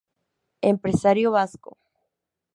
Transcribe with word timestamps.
Empresario 0.71 1.29
vasco. 1.37 1.71